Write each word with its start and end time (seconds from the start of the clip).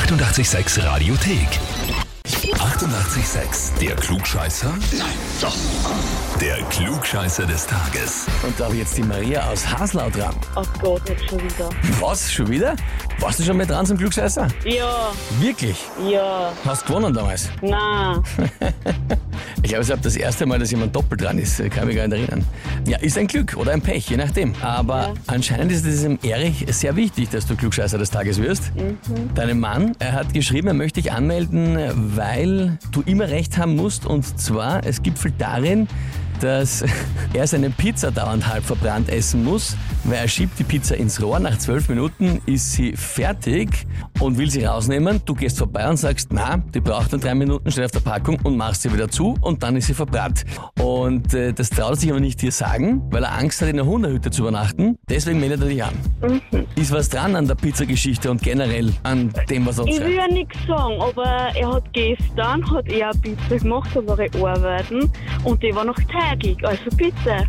886 0.00 0.84
Radiothek. 0.84 1.48
88,6. 2.26 3.78
Der 3.80 3.96
Klugscheißer? 3.96 4.68
Nein, 4.92 5.06
doch. 5.40 5.56
Der 6.38 6.56
Klugscheißer 6.64 7.46
des 7.46 7.66
Tages. 7.66 8.26
Und 8.42 8.60
da 8.60 8.64
habe 8.66 8.74
ich 8.74 8.80
jetzt 8.80 8.96
die 8.98 9.02
Maria 9.02 9.48
aus 9.48 9.66
Haslau 9.66 10.10
dran. 10.10 10.34
Ach 10.54 10.66
Gott, 10.82 11.08
nicht 11.08 11.26
schon 11.30 11.40
wieder. 11.42 11.70
Was? 11.98 12.30
Schon 12.30 12.48
wieder? 12.48 12.76
Warst 13.20 13.38
du 13.40 13.44
schon 13.44 13.56
mit 13.56 13.70
dran 13.70 13.86
zum 13.86 13.96
Klugscheißer? 13.96 14.46
Ja, 14.66 15.12
Wirklich? 15.40 15.78
ja, 16.06 16.52
Hast 16.66 16.84
gewonnen 16.86 17.14
damals? 17.14 17.48
na, 17.62 18.22
Ich 19.66 19.70
glaube, 19.70 19.82
es 19.82 19.90
ist 19.90 20.04
das 20.04 20.14
erste 20.14 20.46
Mal, 20.46 20.60
dass 20.60 20.70
jemand 20.70 20.94
doppelt 20.94 21.22
dran 21.22 21.40
ist. 21.40 21.60
Kann 21.70 21.88
mich 21.88 21.96
gar 21.96 22.06
nicht 22.06 22.20
erinnern. 22.20 22.44
Ja, 22.86 22.98
ist 22.98 23.18
ein 23.18 23.26
Glück 23.26 23.56
oder 23.56 23.72
ein 23.72 23.80
Pech, 23.80 24.08
je 24.08 24.16
nachdem. 24.16 24.54
Aber 24.62 25.12
anscheinend 25.26 25.72
ist 25.72 25.84
es 25.84 26.02
dem 26.02 26.20
Erich 26.22 26.64
sehr 26.70 26.94
wichtig, 26.94 27.30
dass 27.30 27.46
du 27.46 27.56
Klugscheißer 27.56 27.98
des 27.98 28.12
Tages 28.12 28.40
wirst. 28.40 28.70
Deinem 29.34 29.58
Mann, 29.58 29.96
er 29.98 30.12
hat 30.12 30.32
geschrieben, 30.32 30.68
er 30.68 30.74
möchte 30.74 31.02
dich 31.02 31.10
anmelden, 31.10 31.76
weil 32.14 32.78
du 32.92 33.02
immer 33.06 33.28
recht 33.28 33.58
haben 33.58 33.74
musst. 33.74 34.06
Und 34.06 34.38
zwar, 34.38 34.86
es 34.86 35.02
gipfelt 35.02 35.34
darin, 35.38 35.88
dass 36.40 36.84
er 37.32 37.46
seine 37.46 37.70
Pizza 37.70 38.10
dauernd 38.10 38.46
halb 38.46 38.64
verbrannt 38.64 39.08
essen 39.08 39.44
muss, 39.44 39.76
weil 40.04 40.18
er 40.18 40.28
schiebt 40.28 40.58
die 40.58 40.64
Pizza 40.64 40.96
ins 40.96 41.22
Rohr. 41.22 41.38
Nach 41.38 41.56
zwölf 41.58 41.88
Minuten 41.88 42.40
ist 42.46 42.72
sie 42.72 42.92
fertig 42.96 43.86
und 44.20 44.38
will 44.38 44.50
sie 44.50 44.64
rausnehmen. 44.64 45.20
Du 45.24 45.34
gehst 45.34 45.58
vorbei 45.58 45.88
und 45.88 45.96
sagst, 45.96 46.28
na, 46.32 46.58
die 46.74 46.80
braucht 46.80 47.12
dann 47.12 47.20
drei 47.20 47.34
Minuten, 47.34 47.70
steht 47.70 47.84
auf 47.84 47.90
der 47.90 48.00
Packung 48.00 48.38
und 48.42 48.56
machst 48.56 48.82
sie 48.82 48.92
wieder 48.92 49.08
zu 49.08 49.34
und 49.40 49.62
dann 49.62 49.76
ist 49.76 49.86
sie 49.86 49.94
verbrannt. 49.94 50.44
Und 50.80 51.34
äh, 51.34 51.52
das 51.52 51.70
traut 51.70 51.90
er 51.90 51.96
sich 51.96 52.10
aber 52.10 52.20
nicht 52.20 52.40
dir 52.42 52.52
sagen, 52.52 53.02
weil 53.10 53.24
er 53.24 53.36
Angst 53.36 53.60
hat, 53.60 53.68
in 53.68 53.76
der 53.76 53.86
Hundehütte 53.86 54.30
zu 54.30 54.42
übernachten. 54.42 54.96
Deswegen 55.08 55.40
meldet 55.40 55.62
er 55.62 55.68
dich 55.68 55.84
an. 55.84 55.94
Ist 56.76 56.92
was 56.92 57.08
dran 57.08 57.36
an 57.36 57.46
der 57.46 57.54
Pizzageschichte 57.54 58.30
und 58.30 58.42
generell 58.42 58.92
an 59.02 59.32
dem, 59.48 59.66
was 59.66 59.78
er 59.78 59.86
ich 59.86 60.00
will 60.00 60.14
ja 60.14 60.28
nichts 60.28 60.56
sagen, 60.66 61.00
aber 61.00 61.24
er 61.54 61.72
hat 61.72 61.92
gestern 61.92 62.70
hat 62.70 62.88
er 62.88 63.10
eine 63.10 63.20
Pizza 63.20 63.58
gemacht, 63.58 63.90
da 63.94 64.06
war 64.06 64.18
ich 64.18 64.34
arbeiten 64.34 65.10
und 65.44 65.62
die 65.62 65.74
war 65.74 65.84
noch 65.84 65.98
teigig, 66.26 66.64
also 66.64 66.90
bitte. 66.96 67.48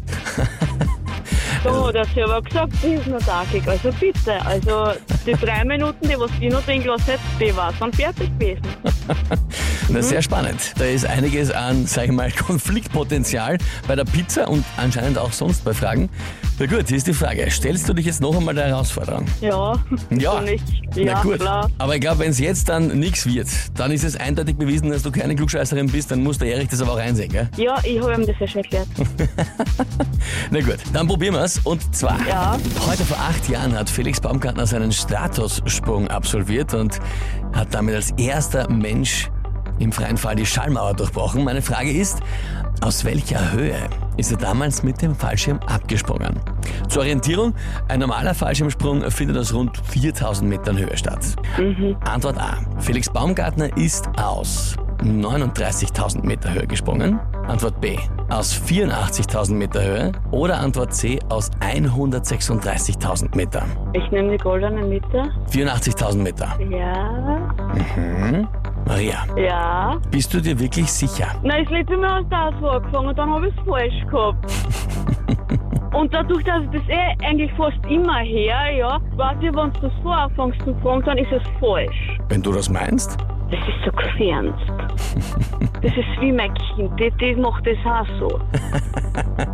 Da 1.63 1.87
hat 1.87 1.95
er 1.95 2.05
selber 2.05 2.41
gesagt, 2.41 2.73
die 2.83 2.93
ist 2.93 3.07
noch 3.07 3.19
teigig, 3.19 3.67
also 3.67 3.91
bitte. 3.99 4.45
Also 4.45 4.91
die 5.25 5.33
drei 5.33 5.65
Minuten, 5.65 6.07
die 6.07 6.17
was 6.17 6.31
ich 6.39 6.51
noch 6.51 6.63
drin 6.63 6.83
gelassen 6.83 7.05
hätte, 7.07 7.21
die 7.39 7.55
war 7.55 7.73
dann 7.79 7.91
fertig 7.93 8.29
gewesen. 8.39 8.61
Das 9.89 9.99
ist 9.99 10.09
sehr 10.09 10.21
spannend. 10.21 10.73
Da 10.77 10.83
ist 10.83 11.05
einiges 11.05 11.49
an, 11.49 11.85
sag 11.85 12.05
ich 12.05 12.11
mal, 12.11 12.29
Konfliktpotenzial 12.45 13.57
bei 13.87 13.95
der 13.95 14.03
Pizza 14.03 14.49
und 14.49 14.65
anscheinend 14.75 15.17
auch 15.17 15.31
sonst 15.31 15.63
bei 15.63 15.73
Fragen. 15.73 16.09
Na 16.59 16.65
gut, 16.65 16.87
hier 16.87 16.97
ist 16.97 17.05
die 17.05 17.13
Frage. 17.13 17.49
Stellst 17.51 17.87
du 17.87 17.93
dich 17.93 18.07
jetzt 18.07 18.19
noch 18.19 18.35
einmal 18.35 18.55
der 18.55 18.65
Herausforderung? 18.65 19.25
Ja, 19.41 19.73
Ja. 20.09 20.41
nicht? 20.41 20.63
Na 20.95 21.01
Ja, 21.03 21.21
gut. 21.21 21.39
klar. 21.39 21.69
Aber 21.77 21.93
ich 21.93 22.01
glaube, 22.01 22.19
wenn 22.19 22.31
es 22.31 22.39
jetzt 22.39 22.67
dann 22.67 22.87
nichts 22.99 23.27
wird, 23.27 23.47
dann 23.75 23.91
ist 23.91 24.03
es 24.03 24.15
eindeutig 24.15 24.55
bewiesen, 24.57 24.89
dass 24.89 25.03
du 25.03 25.11
keine 25.11 25.35
Klugscheißerin 25.35 25.85
bist, 25.91 26.09
dann 26.09 26.23
muss 26.23 26.39
der 26.39 26.55
Erich 26.55 26.69
das 26.69 26.81
aber 26.81 26.93
auch 26.93 26.97
einsehen, 26.97 27.31
gell? 27.31 27.47
Ja, 27.57 27.75
ich 27.83 28.01
habe 28.01 28.13
ihm 28.15 28.25
das 28.25 28.35
ja 28.39 28.47
schon 28.47 28.63
erklärt. 28.63 28.87
Na 30.51 30.59
gut, 30.61 30.77
dann 30.93 31.07
probieren 31.07 31.35
wir's. 31.35 31.59
Und 31.63 31.95
zwar, 31.95 32.17
Ja. 32.27 32.57
heute 32.89 33.05
vor 33.05 33.17
acht 33.17 33.47
Jahren 33.49 33.77
hat 33.77 33.87
Felix 33.87 34.19
Baumgartner 34.19 34.65
seinen 34.65 34.91
Statussprung 34.91 36.07
absolviert 36.07 36.73
und 36.73 36.99
hat 37.53 37.71
damit 37.71 37.93
als 37.93 38.11
erster 38.17 38.67
Mensch 38.67 39.29
im 39.77 39.91
freien 39.91 40.17
Fall 40.17 40.35
die 40.35 40.45
Schallmauer 40.47 40.95
durchbrochen. 40.95 41.43
Meine 41.43 41.61
Frage 41.61 41.91
ist, 41.91 42.17
aus 42.81 43.05
welcher 43.05 43.51
Höhe 43.51 43.75
ist 44.17 44.31
er 44.31 44.37
damals 44.37 44.83
mit 44.83 45.01
dem 45.01 45.15
Fallschirm 45.15 45.59
abgesprungen? 45.67 46.39
Zur 46.89 47.01
Orientierung, 47.03 47.53
ein 47.87 47.99
normaler 47.99 48.33
Fallschirmsprung 48.33 49.09
findet 49.11 49.37
aus 49.37 49.53
rund 49.53 49.77
4000 49.77 50.49
Metern 50.49 50.77
Höhe 50.77 50.97
statt. 50.97 51.35
Antwort 52.05 52.37
A. 52.37 52.57
Felix 52.79 53.09
Baumgartner 53.09 53.75
ist 53.77 54.07
aus 54.17 54.75
39.000 55.03 56.25
Meter 56.25 56.53
Höhe 56.53 56.67
gesprungen. 56.67 57.19
Antwort 57.47 57.79
B. 57.79 57.97
Aus 58.29 58.53
84.000 58.53 59.53
Meter 59.53 59.83
Höhe. 59.83 60.11
Oder 60.31 60.59
Antwort 60.59 60.93
C. 60.93 61.19
Aus 61.29 61.49
136.000 61.61 63.35
Meter. 63.35 63.63
Ich 63.93 64.11
nehme 64.11 64.31
die 64.31 64.37
goldene 64.37 64.83
Mitte. 64.83 65.23
84.000 65.51 66.17
Meter. 66.17 66.57
Ja, 66.69 67.47
Maria, 68.87 69.25
ja. 69.35 69.99
bist 70.11 70.33
du 70.33 70.39
dir 70.39 70.57
wirklich 70.57 70.89
sicher? 70.89 71.27
Nein, 71.43 71.65
das 71.65 71.73
letzte 71.73 71.97
Mal 71.97 72.23
hast 72.31 72.31
du 72.31 72.35
auch 72.35 72.61
so 72.61 72.69
angefangen 72.69 73.07
und 73.09 73.17
dann 73.17 73.29
habe 73.29 73.47
ich 73.49 73.53
es 73.57 73.65
falsch 73.67 74.07
gehabt. 74.09 75.93
und 75.93 76.13
dadurch, 76.13 76.43
dass 76.45 76.63
ich 76.63 76.69
das 76.79 76.89
eh 76.89 77.25
eigentlich 77.25 77.51
fast 77.57 77.77
immer 77.89 78.19
her, 78.19 78.71
ja, 78.77 79.01
weiß 79.17 79.37
ich, 79.41 79.53
wenn 79.53 79.73
du 79.73 79.79
das 79.81 79.91
so 80.01 80.09
anfängst 80.09 80.59
zu 80.61 80.73
fragen, 80.75 81.03
dann 81.03 81.17
ist 81.17 81.31
es 81.33 81.43
falsch. 81.59 82.17
Wenn 82.29 82.41
du 82.41 82.53
das 82.53 82.69
meinst? 82.69 83.17
Das 83.51 83.59
ist 83.59 83.85
so 83.85 83.91
gefernst. 83.91 84.71
Das 85.81 85.91
ist 85.91 86.21
wie 86.21 86.31
mein 86.31 86.53
Kind, 86.53 86.99
die, 86.99 87.11
die 87.19 87.35
macht 87.35 87.67
das 87.67 87.77
auch 87.85 88.07
so. 88.19 88.39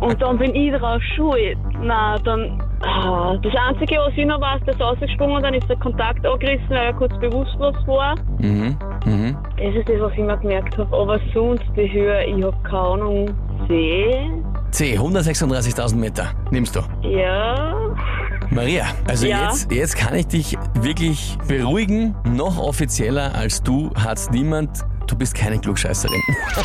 Und 0.00 0.20
dann 0.22 0.38
bin 0.38 0.54
ich 0.54 0.72
drauf 0.72 1.02
schuld. 1.16 1.58
Na, 1.80 2.18
dann. 2.18 2.62
Ah, 2.82 3.36
Das 3.42 3.52
Einzige, 3.68 3.96
was 4.00 4.12
ich 4.16 4.26
noch 4.26 4.40
weiß, 4.40 4.62
der 4.66 4.74
ist 4.74 4.82
ausgesprungen, 4.82 5.42
dann 5.42 5.54
ist 5.54 5.68
der 5.68 5.76
Kontakt 5.76 6.24
angerissen, 6.26 6.68
weil 6.70 6.86
er 6.86 6.92
kurz 6.94 7.12
bewusstlos 7.18 7.74
war. 7.86 8.14
Mhm. 8.38 8.76
Mhm. 9.06 9.36
Das 9.56 9.74
ist 9.74 9.88
das, 9.88 10.00
was 10.00 10.12
ich 10.12 10.18
mir 10.18 10.36
gemerkt 10.38 10.76
habe. 10.78 10.96
Aber 10.96 11.18
sonst, 11.32 11.64
die 11.76 11.90
Höhe, 11.92 12.24
ich 12.24 12.42
habe 12.44 12.56
keine 12.62 12.78
Ahnung. 12.80 13.30
C? 13.68 14.30
C. 14.70 14.98
136.000 14.98 15.96
Meter. 15.96 16.26
Nimmst 16.50 16.74
du. 16.76 16.80
Ja. 17.08 17.74
Maria, 18.50 18.84
also 19.08 19.26
Ja. 19.26 19.44
jetzt, 19.44 19.72
jetzt 19.72 19.96
kann 19.96 20.14
ich 20.16 20.26
dich 20.26 20.56
wirklich 20.74 21.36
beruhigen. 21.48 22.14
Noch 22.24 22.58
offizieller 22.58 23.34
als 23.34 23.62
du 23.62 23.90
hat's 23.96 24.30
niemand. 24.30 24.84
Du 25.06 25.16
bist 25.16 25.34
keine 25.34 25.58
Klugscheißerin. 25.58 26.20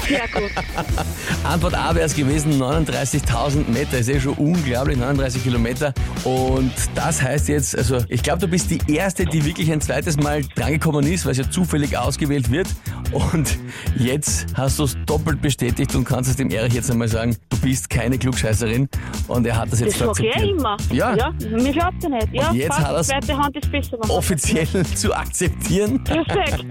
Ja, 0.09 0.21
gut. 0.33 0.49
Antwort 1.43 1.73
A 1.75 1.93
wäre 1.93 2.05
es 2.05 2.15
gewesen, 2.15 2.53
39.000 2.61 3.69
Meter, 3.69 3.99
ist 3.99 4.09
eh 4.09 4.19
schon 4.19 4.33
unglaublich, 4.35 4.97
39 4.97 5.43
Kilometer. 5.43 5.93
Und 6.23 6.71
das 6.95 7.21
heißt 7.21 7.49
jetzt, 7.49 7.77
also 7.77 7.97
ich 8.07 8.23
glaube, 8.23 8.39
du 8.39 8.47
bist 8.47 8.71
die 8.71 8.79
Erste, 8.93 9.25
die 9.25 9.43
wirklich 9.45 9.71
ein 9.71 9.81
zweites 9.81 10.17
Mal 10.17 10.41
drangekommen 10.55 11.05
ist, 11.05 11.25
weil 11.25 11.33
es 11.33 11.37
ja 11.39 11.49
zufällig 11.49 11.97
ausgewählt 11.97 12.49
wird. 12.49 12.67
Und 13.11 13.57
jetzt 13.97 14.47
hast 14.55 14.79
du 14.79 14.83
es 14.83 14.95
doppelt 15.05 15.41
bestätigt 15.41 15.93
und 15.95 16.05
kannst 16.05 16.29
es 16.29 16.35
dem 16.37 16.49
Erich 16.49 16.73
jetzt 16.73 16.89
einmal 16.89 17.07
sagen, 17.07 17.35
du 17.49 17.57
bist 17.57 17.89
keine 17.89 18.17
Klugscheißerin. 18.17 18.87
Und 19.27 19.45
er 19.45 19.57
hat 19.57 19.71
das 19.71 19.79
jetzt 19.81 19.99
Das 19.99 20.07
sag 20.07 20.19
ich 20.23 20.29
akzeptiert. 20.29 20.57
immer. 20.59 20.77
Ja. 20.91 21.15
Ja, 21.15 21.31
mich 21.51 21.73
glaubt 21.73 22.03
er 22.03 22.09
nicht. 22.09 22.27
Ja, 22.31 22.49
Und 22.49 22.55
jetzt 22.55 22.79
hat 22.79 23.09
wenn 23.09 23.99
man- 23.99 24.09
Offiziell 24.09 24.67
zu 24.95 25.13
akzeptieren. 25.13 26.03
Perfekt. 26.03 26.65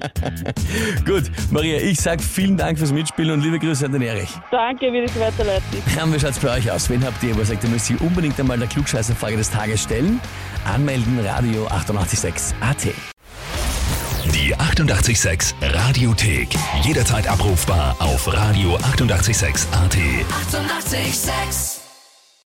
Gut, 1.06 1.31
Maria, 1.69 1.81
ich 1.87 2.01
sag 2.01 2.23
vielen 2.23 2.56
Dank 2.56 2.79
fürs 2.79 2.93
Mitspielen 2.93 3.33
und 3.33 3.43
liebe 3.43 3.59
Grüße 3.59 3.84
an 3.87 3.93
den 3.93 4.03
Erich. 4.03 4.31
Danke, 4.51 4.93
wie 4.93 5.03
das 5.06 5.19
weiterleiten. 5.19 5.62
Haben 5.99 6.12
wir 6.12 6.21
schaut's 6.21 6.39
bei 6.39 6.56
euch 6.56 6.71
aus? 6.71 6.89
Wen 6.89 7.05
habt 7.05 7.23
ihr, 7.23 7.34
wo 7.37 7.41
ihr 7.41 7.47
sagt, 7.47 7.65
ihr 7.65 7.71
müsst 7.71 7.91
ihr 7.91 8.01
unbedingt 8.01 8.39
einmal 8.41 8.59
der 8.59 8.69
Klugscheißerfrage 8.69 9.37
des 9.37 9.51
Tages 9.51 9.83
stellen? 9.83 10.21
Anmelden, 10.65 11.19
Radio 11.25 11.67
886 11.67 12.55
AT. 12.61 12.87
Die 14.34 14.55
88,6 14.56 15.55
Radiothek. 15.62 16.49
Jederzeit 16.83 17.29
abrufbar 17.29 17.97
auf 17.99 18.27
radio886.at. 18.29 19.97
88,6. 19.97 20.95
Eighty-eight, 20.95 21.15
sex. 21.15 21.78